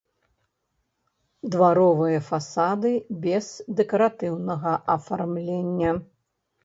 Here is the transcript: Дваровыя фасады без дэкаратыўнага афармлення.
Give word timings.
Дваровыя 1.55 2.19
фасады 2.29 2.91
без 3.25 3.47
дэкаратыўнага 3.83 4.73
афармлення. 4.99 5.91